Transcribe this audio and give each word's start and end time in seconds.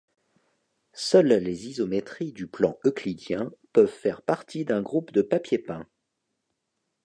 Seules 0.95 1.27
les 1.27 1.67
isométries 1.67 2.31
du 2.33 2.47
plan 2.47 2.75
euclidien 2.85 3.51
peuvent 3.71 3.85
faire 3.87 4.23
partie 4.23 4.65
d'un 4.65 4.81
groupe 4.81 5.11
de 5.11 5.21
papier 5.21 5.59
peint. 5.59 5.87